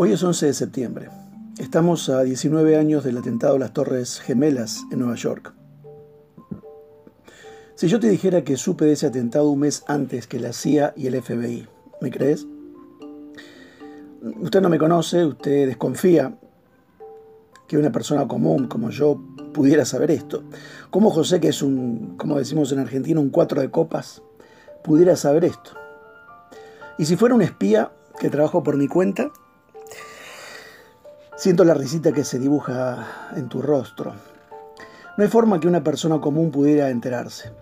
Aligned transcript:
Hoy 0.00 0.12
es 0.12 0.22
11 0.22 0.46
de 0.46 0.54
septiembre. 0.54 1.10
Estamos 1.58 2.08
a 2.08 2.22
19 2.22 2.76
años 2.76 3.02
del 3.02 3.18
atentado 3.18 3.56
a 3.56 3.58
las 3.58 3.72
Torres 3.72 4.20
Gemelas 4.20 4.84
en 4.92 5.00
Nueva 5.00 5.16
York. 5.16 5.52
Si 7.74 7.88
yo 7.88 7.98
te 7.98 8.08
dijera 8.08 8.44
que 8.44 8.56
supe 8.56 8.84
de 8.84 8.92
ese 8.92 9.08
atentado 9.08 9.50
un 9.50 9.58
mes 9.58 9.82
antes 9.88 10.28
que 10.28 10.38
la 10.38 10.52
CIA 10.52 10.94
y 10.96 11.08
el 11.08 11.20
FBI, 11.20 11.66
¿me 12.00 12.12
crees? 12.12 12.46
Usted 14.40 14.60
no 14.60 14.68
me 14.68 14.78
conoce, 14.78 15.24
usted 15.24 15.66
desconfía 15.66 16.38
que 17.66 17.76
una 17.76 17.90
persona 17.90 18.28
común 18.28 18.68
como 18.68 18.90
yo 18.90 19.20
pudiera 19.52 19.84
saber 19.84 20.12
esto. 20.12 20.44
¿Cómo 20.90 21.10
José, 21.10 21.40
que 21.40 21.48
es 21.48 21.60
un, 21.60 22.16
como 22.16 22.38
decimos 22.38 22.70
en 22.70 22.78
Argentina, 22.78 23.18
un 23.18 23.30
cuatro 23.30 23.60
de 23.60 23.72
copas, 23.72 24.22
pudiera 24.84 25.16
saber 25.16 25.44
esto? 25.44 25.72
Y 26.98 27.04
si 27.06 27.16
fuera 27.16 27.34
un 27.34 27.42
espía 27.42 27.90
que 28.20 28.30
trabajo 28.30 28.62
por 28.62 28.76
mi 28.76 28.86
cuenta, 28.86 29.32
siento 31.38 31.62
la 31.62 31.72
risita 31.72 32.10
que 32.10 32.24
se 32.24 32.40
dibuja 32.40 33.30
en 33.36 33.48
tu 33.48 33.62
rostro. 33.62 34.12
No 35.16 35.22
hay 35.22 35.30
forma 35.30 35.60
que 35.60 35.68
una 35.68 35.84
persona 35.84 36.20
común 36.20 36.50
pudiera 36.50 36.90
enterarse. 36.90 37.52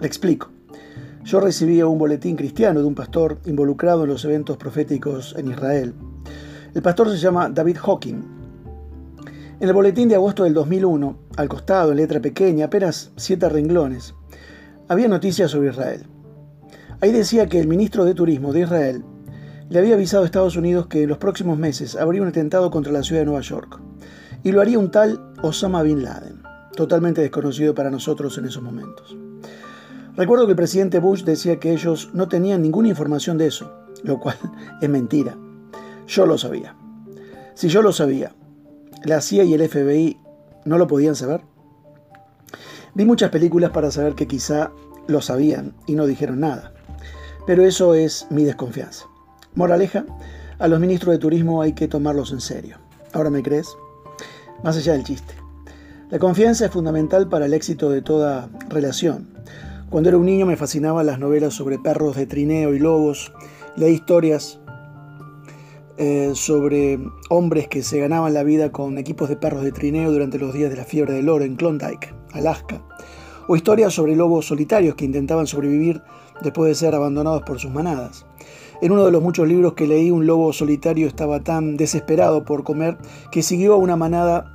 Le 0.00 0.06
explico. 0.06 0.48
Yo 1.24 1.40
recibí 1.40 1.82
un 1.82 1.98
boletín 1.98 2.36
cristiano 2.36 2.78
de 2.78 2.86
un 2.86 2.94
pastor 2.94 3.38
involucrado 3.46 4.04
en 4.04 4.10
los 4.10 4.24
eventos 4.24 4.56
proféticos 4.56 5.34
en 5.36 5.50
Israel. 5.50 5.92
El 6.72 6.80
pastor 6.80 7.10
se 7.10 7.18
llama 7.18 7.50
David 7.50 7.78
Hawking. 7.78 8.22
En 9.58 9.68
el 9.68 9.74
boletín 9.74 10.08
de 10.08 10.14
agosto 10.14 10.44
del 10.44 10.54
2001, 10.54 11.18
al 11.36 11.48
costado, 11.48 11.90
en 11.90 11.96
letra 11.96 12.20
pequeña, 12.20 12.66
apenas 12.66 13.10
siete 13.16 13.48
renglones, 13.48 14.14
había 14.86 15.08
noticias 15.08 15.50
sobre 15.50 15.70
Israel. 15.70 16.06
Ahí 17.00 17.10
decía 17.10 17.48
que 17.48 17.58
el 17.58 17.66
ministro 17.66 18.04
de 18.04 18.14
Turismo 18.14 18.52
de 18.52 18.60
Israel 18.60 19.04
le 19.70 19.78
había 19.78 19.94
avisado 19.94 20.22
a 20.22 20.26
Estados 20.26 20.56
Unidos 20.56 20.86
que 20.86 21.02
en 21.02 21.08
los 21.08 21.18
próximos 21.18 21.58
meses 21.58 21.94
habría 21.96 22.22
un 22.22 22.28
atentado 22.28 22.70
contra 22.70 22.92
la 22.92 23.02
ciudad 23.02 23.20
de 23.22 23.26
Nueva 23.26 23.42
York. 23.42 23.80
Y 24.42 24.52
lo 24.52 24.60
haría 24.60 24.78
un 24.78 24.90
tal 24.90 25.20
Osama 25.42 25.82
Bin 25.82 26.02
Laden, 26.02 26.42
totalmente 26.74 27.20
desconocido 27.20 27.74
para 27.74 27.90
nosotros 27.90 28.38
en 28.38 28.46
esos 28.46 28.62
momentos. 28.62 29.16
Recuerdo 30.16 30.46
que 30.46 30.52
el 30.52 30.56
presidente 30.56 31.00
Bush 31.00 31.22
decía 31.22 31.60
que 31.60 31.72
ellos 31.72 32.10
no 32.12 32.28
tenían 32.28 32.62
ninguna 32.62 32.88
información 32.88 33.36
de 33.36 33.48
eso, 33.48 33.70
lo 34.02 34.18
cual 34.18 34.36
es 34.80 34.88
mentira. 34.88 35.36
Yo 36.06 36.24
lo 36.24 36.38
sabía. 36.38 36.74
Si 37.54 37.68
yo 37.68 37.82
lo 37.82 37.92
sabía, 37.92 38.32
la 39.04 39.20
CIA 39.20 39.44
y 39.44 39.54
el 39.54 39.68
FBI 39.68 40.18
no 40.64 40.78
lo 40.78 40.86
podían 40.86 41.14
saber. 41.14 41.42
Vi 42.94 43.04
muchas 43.04 43.30
películas 43.30 43.70
para 43.70 43.90
saber 43.90 44.14
que 44.14 44.26
quizá 44.26 44.72
lo 45.06 45.20
sabían 45.20 45.74
y 45.86 45.94
no 45.94 46.06
dijeron 46.06 46.40
nada. 46.40 46.72
Pero 47.46 47.64
eso 47.64 47.94
es 47.94 48.26
mi 48.30 48.44
desconfianza. 48.44 49.06
Moraleja, 49.58 50.06
a 50.60 50.68
los 50.68 50.78
ministros 50.78 51.12
de 51.12 51.18
turismo 51.18 51.62
hay 51.62 51.72
que 51.72 51.88
tomarlos 51.88 52.30
en 52.30 52.40
serio. 52.40 52.76
¿Ahora 53.12 53.28
me 53.28 53.42
crees? 53.42 53.66
Más 54.62 54.76
allá 54.76 54.92
del 54.92 55.02
chiste. 55.02 55.34
La 56.10 56.20
confianza 56.20 56.66
es 56.66 56.70
fundamental 56.70 57.28
para 57.28 57.46
el 57.46 57.52
éxito 57.52 57.90
de 57.90 58.00
toda 58.00 58.50
relación. 58.68 59.26
Cuando 59.90 60.10
era 60.10 60.16
un 60.16 60.26
niño 60.26 60.46
me 60.46 60.56
fascinaban 60.56 61.06
las 61.06 61.18
novelas 61.18 61.54
sobre 61.54 61.76
perros 61.76 62.14
de 62.14 62.26
trineo 62.26 62.72
y 62.72 62.78
lobos. 62.78 63.32
Leí 63.76 63.94
historias 63.94 64.60
eh, 65.96 66.30
sobre 66.34 67.00
hombres 67.28 67.66
que 67.66 67.82
se 67.82 67.98
ganaban 67.98 68.34
la 68.34 68.44
vida 68.44 68.70
con 68.70 68.96
equipos 68.96 69.28
de 69.28 69.38
perros 69.38 69.64
de 69.64 69.72
trineo 69.72 70.12
durante 70.12 70.38
los 70.38 70.54
días 70.54 70.70
de 70.70 70.76
la 70.76 70.84
fiebre 70.84 71.14
del 71.14 71.28
oro 71.28 71.44
en 71.44 71.56
Klondike, 71.56 72.14
Alaska. 72.30 72.80
O 73.48 73.56
historias 73.56 73.92
sobre 73.92 74.14
lobos 74.14 74.46
solitarios 74.46 74.94
que 74.94 75.04
intentaban 75.04 75.48
sobrevivir 75.48 76.00
después 76.42 76.68
de 76.68 76.76
ser 76.76 76.94
abandonados 76.94 77.42
por 77.42 77.58
sus 77.58 77.72
manadas. 77.72 78.24
En 78.80 78.92
uno 78.92 79.04
de 79.04 79.10
los 79.10 79.22
muchos 79.22 79.48
libros 79.48 79.74
que 79.74 79.88
leí, 79.88 80.10
un 80.10 80.26
lobo 80.26 80.52
solitario 80.52 81.08
estaba 81.08 81.40
tan 81.40 81.76
desesperado 81.76 82.44
por 82.44 82.62
comer 82.62 82.96
que 83.32 83.42
siguió 83.42 83.74
a 83.74 83.78
una 83.78 83.96
manada 83.96 84.54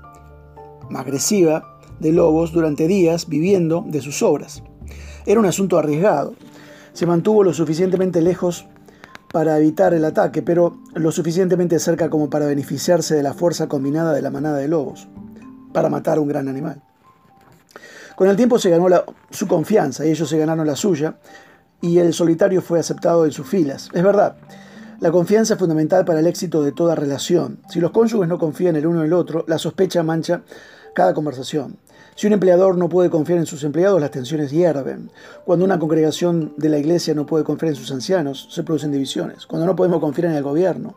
agresiva 0.95 1.77
de 1.99 2.13
lobos 2.13 2.53
durante 2.53 2.87
días 2.87 3.27
viviendo 3.27 3.83
de 3.85 4.01
sus 4.01 4.23
obras. 4.23 4.63
Era 5.25 5.39
un 5.39 5.45
asunto 5.45 5.77
arriesgado. 5.77 6.35
Se 6.93 7.05
mantuvo 7.05 7.43
lo 7.43 7.53
suficientemente 7.53 8.21
lejos 8.21 8.65
para 9.33 9.57
evitar 9.57 9.93
el 9.93 10.05
ataque, 10.05 10.41
pero 10.41 10.77
lo 10.93 11.11
suficientemente 11.11 11.79
cerca 11.79 12.09
como 12.09 12.29
para 12.29 12.45
beneficiarse 12.45 13.15
de 13.15 13.23
la 13.23 13.33
fuerza 13.33 13.67
combinada 13.67 14.13
de 14.13 14.21
la 14.21 14.29
manada 14.29 14.59
de 14.59 14.67
lobos, 14.67 15.07
para 15.73 15.89
matar 15.89 16.17
a 16.17 16.21
un 16.21 16.27
gran 16.27 16.47
animal. 16.47 16.81
Con 18.15 18.29
el 18.29 18.35
tiempo 18.35 18.59
se 18.59 18.69
ganó 18.69 18.87
su 19.31 19.47
confianza 19.47 20.05
y 20.05 20.11
ellos 20.11 20.29
se 20.29 20.37
ganaron 20.37 20.67
la 20.67 20.75
suya, 20.75 21.17
y 21.83 21.99
el 21.99 22.13
solitario 22.13 22.61
fue 22.61 22.79
aceptado 22.79 23.25
en 23.25 23.33
sus 23.33 23.45
filas. 23.45 23.89
Es 23.93 24.03
verdad, 24.03 24.37
la 25.01 25.11
confianza 25.11 25.55
es 25.55 25.59
fundamental 25.59 26.05
para 26.05 26.21
el 26.21 26.27
éxito 26.27 26.63
de 26.63 26.71
toda 26.71 26.95
relación. 26.95 27.59
Si 27.69 27.81
los 27.81 27.91
cónyuges 27.91 28.29
no 28.29 28.39
confían 28.39 28.77
el 28.77 28.87
uno 28.87 29.01
en 29.01 29.07
el 29.07 29.13
otro, 29.13 29.43
la 29.49 29.57
sospecha 29.57 30.01
mancha 30.01 30.43
cada 30.95 31.13
conversación. 31.13 31.75
Si 32.15 32.25
un 32.25 32.31
empleador 32.31 32.77
no 32.77 32.87
puede 32.87 33.09
confiar 33.09 33.39
en 33.39 33.45
sus 33.45 33.65
empleados, 33.65 33.99
las 33.99 34.11
tensiones 34.11 34.49
hierven. 34.49 35.11
Cuando 35.43 35.65
una 35.65 35.77
congregación 35.77 36.53
de 36.55 36.69
la 36.69 36.77
iglesia 36.77 37.13
no 37.15 37.25
puede 37.25 37.43
confiar 37.43 37.71
en 37.71 37.75
sus 37.75 37.91
ancianos, 37.91 38.47
se 38.49 38.63
producen 38.63 38.93
divisiones. 38.93 39.45
Cuando 39.45 39.65
no 39.65 39.75
podemos 39.75 39.99
confiar 39.99 40.31
en 40.31 40.37
el 40.37 40.43
gobierno, 40.43 40.95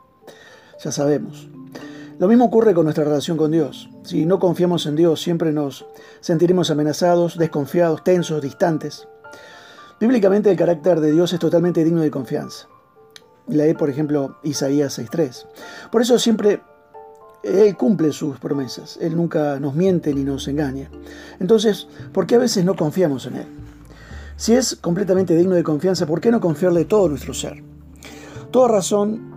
ya 0.85 0.93
sabemos. 0.93 1.49
Lo 2.21 2.29
mismo 2.29 2.45
ocurre 2.45 2.75
con 2.75 2.85
nuestra 2.85 3.03
relación 3.03 3.37
con 3.37 3.51
Dios. 3.51 3.91
Si 4.05 4.25
no 4.25 4.39
confiamos 4.39 4.87
en 4.87 4.95
Dios, 4.95 5.21
siempre 5.21 5.51
nos 5.51 5.85
sentiremos 6.21 6.71
amenazados, 6.71 7.37
desconfiados, 7.37 8.05
tensos, 8.05 8.41
distantes. 8.41 9.09
Bíblicamente 9.99 10.51
el 10.51 10.57
carácter 10.57 11.01
de 11.01 11.13
Dios 11.13 11.33
es 11.33 11.39
totalmente 11.39 11.85
digno 11.85 12.03
de 12.03 12.11
confianza. 12.11 12.69
Lee, 13.49 13.75
por 13.75 13.89
ejemplo, 13.89 14.37
Isaías 14.43 14.99
6.3. 14.99 15.47
Por 15.91 16.03
eso 16.03 16.19
siempre 16.19 16.61
él 17.47 17.77
cumple 17.77 18.13
sus 18.13 18.39
promesas, 18.39 18.99
Él 19.01 19.17
nunca 19.17 19.61
nos 19.61 19.75
miente 19.75 20.13
ni 20.13 20.25
nos 20.25 20.49
engaña. 20.49 20.91
Entonces, 21.39 21.87
¿por 22.13 22.27
qué 22.27 22.35
a 22.35 22.39
veces 22.39 22.65
no 22.65 22.75
confiamos 22.75 23.27
en 23.27 23.37
Él? 23.37 23.47
Si 24.37 24.53
es 24.53 24.77
completamente 24.77 25.37
digno 25.37 25.55
de 25.55 25.63
confianza, 25.63 26.07
¿por 26.07 26.21
qué 26.21 26.31
no 26.31 26.41
confiarle 26.41 26.85
todo 26.85 27.09
nuestro 27.09 27.35
ser? 27.35 27.63
Toda 28.51 28.69
razón 28.69 29.35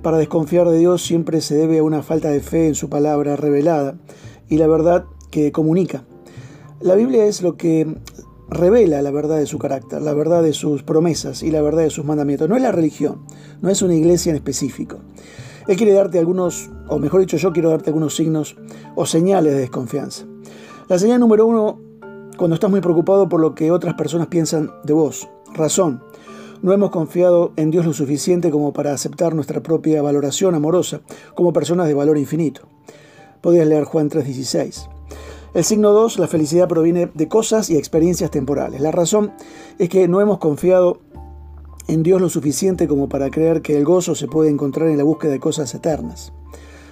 para 0.00 0.18
desconfiar 0.18 0.68
de 0.68 0.78
Dios 0.78 1.02
siempre 1.02 1.40
se 1.40 1.56
debe 1.56 1.80
a 1.80 1.82
una 1.82 2.02
falta 2.02 2.30
de 2.30 2.40
fe 2.40 2.68
en 2.68 2.74
su 2.74 2.88
palabra 2.88 3.36
revelada 3.36 3.96
y 4.48 4.56
la 4.56 4.66
verdad 4.66 5.04
que 5.30 5.50
comunica. 5.50 6.04
La 6.80 6.94
Biblia 6.94 7.24
es 7.24 7.42
lo 7.42 7.56
que 7.56 7.96
revela 8.50 9.00
la 9.00 9.10
verdad 9.10 9.38
de 9.38 9.46
su 9.46 9.58
carácter, 9.58 10.02
la 10.02 10.12
verdad 10.12 10.42
de 10.42 10.52
sus 10.52 10.82
promesas 10.82 11.42
y 11.42 11.50
la 11.50 11.62
verdad 11.62 11.82
de 11.82 11.90
sus 11.90 12.04
mandamientos. 12.04 12.48
No 12.48 12.56
es 12.56 12.62
la 12.62 12.72
religión, 12.72 13.22
no 13.62 13.70
es 13.70 13.80
una 13.82 13.94
iglesia 13.94 14.30
en 14.30 14.36
específico. 14.36 14.98
Él 15.68 15.76
quiere 15.76 15.92
darte 15.92 16.18
algunos, 16.18 16.70
o 16.88 16.98
mejor 16.98 17.20
dicho, 17.20 17.36
yo 17.36 17.52
quiero 17.52 17.70
darte 17.70 17.90
algunos 17.90 18.16
signos 18.16 18.56
o 18.96 19.06
señales 19.06 19.52
de 19.52 19.60
desconfianza. 19.60 20.26
La 20.88 20.98
señal 20.98 21.20
número 21.20 21.46
uno, 21.46 21.80
cuando 22.36 22.54
estás 22.54 22.70
muy 22.70 22.80
preocupado 22.80 23.28
por 23.28 23.40
lo 23.40 23.54
que 23.54 23.70
otras 23.70 23.94
personas 23.94 24.26
piensan 24.26 24.70
de 24.84 24.92
vos. 24.92 25.28
Razón. 25.54 26.02
No 26.62 26.74
hemos 26.74 26.90
confiado 26.90 27.52
en 27.56 27.70
Dios 27.70 27.86
lo 27.86 27.94
suficiente 27.94 28.50
como 28.50 28.74
para 28.74 28.92
aceptar 28.92 29.34
nuestra 29.34 29.62
propia 29.62 30.02
valoración 30.02 30.54
amorosa 30.54 31.00
como 31.34 31.54
personas 31.54 31.88
de 31.88 31.94
valor 31.94 32.18
infinito. 32.18 32.62
Podrías 33.40 33.66
leer 33.66 33.84
Juan 33.84 34.10
3:16. 34.10 34.99
El 35.52 35.64
signo 35.64 35.90
2, 35.90 36.20
la 36.20 36.28
felicidad 36.28 36.68
proviene 36.68 37.10
de 37.12 37.26
cosas 37.26 37.70
y 37.70 37.76
experiencias 37.76 38.30
temporales. 38.30 38.80
La 38.80 38.92
razón 38.92 39.32
es 39.78 39.88
que 39.88 40.06
no 40.06 40.20
hemos 40.20 40.38
confiado 40.38 41.00
en 41.88 42.04
Dios 42.04 42.20
lo 42.20 42.28
suficiente 42.28 42.86
como 42.86 43.08
para 43.08 43.30
creer 43.30 43.60
que 43.60 43.76
el 43.76 43.84
gozo 43.84 44.14
se 44.14 44.28
puede 44.28 44.48
encontrar 44.48 44.88
en 44.88 44.98
la 44.98 45.02
búsqueda 45.02 45.32
de 45.32 45.40
cosas 45.40 45.74
eternas. 45.74 46.32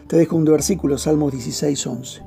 Te 0.09 0.17
dejo 0.17 0.35
un 0.35 0.44
versículo, 0.44 0.99
Salmos 0.99 1.33
16, 1.33 1.87
11. 1.87 2.23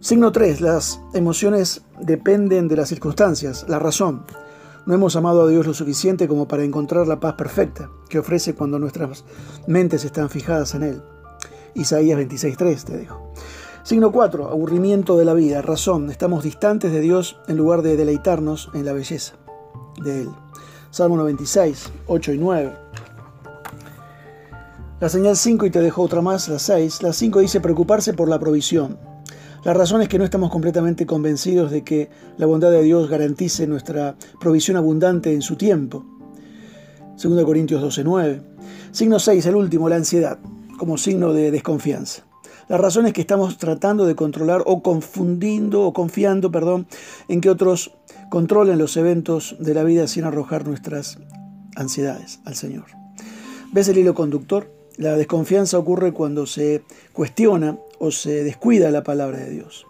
Signo 0.00 0.32
3. 0.32 0.60
Las 0.60 1.00
emociones 1.14 1.82
dependen 1.98 2.68
de 2.68 2.76
las 2.76 2.90
circunstancias, 2.90 3.64
la 3.68 3.78
razón. 3.78 4.26
No 4.84 4.94
hemos 4.94 5.16
amado 5.16 5.42
a 5.42 5.48
Dios 5.48 5.66
lo 5.66 5.72
suficiente 5.72 6.28
como 6.28 6.46
para 6.46 6.62
encontrar 6.62 7.08
la 7.08 7.20
paz 7.20 7.34
perfecta 7.34 7.90
que 8.10 8.18
ofrece 8.18 8.54
cuando 8.54 8.78
nuestras 8.78 9.24
mentes 9.66 10.04
están 10.04 10.28
fijadas 10.28 10.74
en 10.74 10.82
Él. 10.82 11.02
Isaías 11.74 12.18
26.3 12.20 12.84
te 12.84 12.96
dejo. 12.98 13.32
Signo 13.86 14.10
4. 14.10 14.50
Aburrimiento 14.50 15.16
de 15.16 15.24
la 15.24 15.32
vida. 15.32 15.62
Razón. 15.62 16.10
Estamos 16.10 16.42
distantes 16.42 16.90
de 16.90 17.00
Dios 17.00 17.36
en 17.46 17.56
lugar 17.56 17.82
de 17.82 17.96
deleitarnos 17.96 18.68
en 18.74 18.84
la 18.84 18.92
belleza 18.92 19.34
de 20.02 20.22
Él. 20.22 20.28
Salmo 20.90 21.16
96, 21.16 21.92
8 22.08 22.32
y 22.32 22.38
9. 22.38 22.72
La 24.98 25.08
señal 25.08 25.36
5, 25.36 25.66
y 25.66 25.70
te 25.70 25.80
dejo 25.80 26.02
otra 26.02 26.20
más, 26.20 26.48
la 26.48 26.58
6. 26.58 27.04
La 27.04 27.12
5 27.12 27.38
dice 27.38 27.60
preocuparse 27.60 28.12
por 28.12 28.28
la 28.28 28.40
provisión. 28.40 28.98
La 29.62 29.72
razón 29.72 30.02
es 30.02 30.08
que 30.08 30.18
no 30.18 30.24
estamos 30.24 30.50
completamente 30.50 31.06
convencidos 31.06 31.70
de 31.70 31.84
que 31.84 32.10
la 32.38 32.46
bondad 32.46 32.72
de 32.72 32.82
Dios 32.82 33.08
garantice 33.08 33.68
nuestra 33.68 34.16
provisión 34.40 34.76
abundante 34.76 35.32
en 35.32 35.42
su 35.42 35.54
tiempo. 35.54 36.04
2 37.22 37.44
Corintios 37.44 37.80
12, 37.80 38.02
9. 38.02 38.42
Signo 38.90 39.20
6, 39.20 39.46
el 39.46 39.54
último, 39.54 39.88
la 39.88 39.94
ansiedad, 39.94 40.40
como 40.76 40.98
signo 40.98 41.32
de 41.32 41.52
desconfianza. 41.52 42.24
La 42.68 42.78
razón 42.78 43.06
es 43.06 43.12
que 43.12 43.20
estamos 43.20 43.58
tratando 43.58 44.06
de 44.06 44.16
controlar 44.16 44.62
o 44.66 44.82
confundiendo 44.82 45.82
o 45.82 45.92
confiando, 45.92 46.50
perdón, 46.50 46.86
en 47.28 47.40
que 47.40 47.50
otros 47.50 47.92
controlen 48.28 48.78
los 48.78 48.96
eventos 48.96 49.56
de 49.60 49.72
la 49.72 49.84
vida 49.84 50.08
sin 50.08 50.24
arrojar 50.24 50.66
nuestras 50.66 51.18
ansiedades 51.76 52.40
al 52.44 52.56
Señor. 52.56 52.86
¿Ves 53.72 53.88
el 53.88 53.98
hilo 53.98 54.14
conductor? 54.14 54.72
La 54.96 55.16
desconfianza 55.16 55.78
ocurre 55.78 56.12
cuando 56.12 56.46
se 56.46 56.82
cuestiona 57.12 57.78
o 57.98 58.10
se 58.10 58.42
descuida 58.42 58.90
la 58.90 59.04
palabra 59.04 59.38
de 59.38 59.50
Dios. 59.50 59.86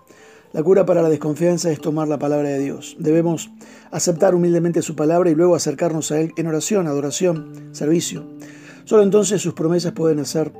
La 0.52 0.62
cura 0.62 0.84
para 0.87 1.02
la 1.02 1.08
desconfianza 1.08 1.70
es 1.70 1.81
tomar 1.81 2.08
la 2.08 2.19
palabra 2.19 2.49
de 2.49 2.58
Dios. 2.58 2.96
Debemos 2.99 3.50
aceptar 3.90 4.34
humildemente 4.34 4.82
su 4.82 4.96
palabra 4.96 5.31
y 5.31 5.34
luego 5.34 5.55
acercarnos 5.55 6.12
a 6.12 6.20
Él 6.20 6.32
en 6.37 6.46
oración, 6.46 6.87
adoración, 6.87 7.70
servicio. 7.73 8.25
Solo 8.84 9.02
entonces 9.02 9.43
sus 9.43 9.55
promesas 9.55 9.93
pueden 9.93 10.19
hacer, 10.19 10.52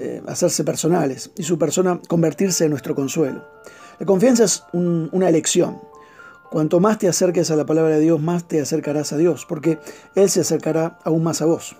eh, 0.00 0.22
hacerse 0.26 0.64
personales 0.64 1.30
y 1.36 1.42
su 1.42 1.58
persona 1.58 2.00
convertirse 2.08 2.64
en 2.64 2.70
nuestro 2.70 2.94
consuelo. 2.94 3.44
La 3.98 4.06
confianza 4.06 4.44
es 4.44 4.64
una 4.72 5.28
elección. 5.28 5.78
Cuanto 6.50 6.80
más 6.80 6.98
te 6.98 7.06
acerques 7.06 7.50
a 7.50 7.56
la 7.56 7.66
palabra 7.66 7.96
de 7.96 8.00
Dios, 8.00 8.20
más 8.20 8.48
te 8.48 8.60
acercarás 8.60 9.12
a 9.12 9.18
Dios, 9.18 9.44
porque 9.46 9.78
Él 10.14 10.30
se 10.30 10.40
acercará 10.40 10.98
aún 11.04 11.22
más 11.22 11.42
a 11.42 11.44
vos. 11.44 11.76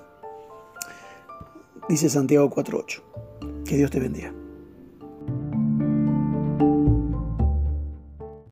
Dice 1.89 2.09
Santiago 2.09 2.51
4.8. 2.51 3.65
Que 3.65 3.77
Dios 3.77 3.91
te 3.91 3.99
bendiga. 3.99 4.35